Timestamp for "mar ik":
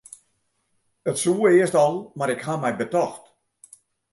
2.17-2.41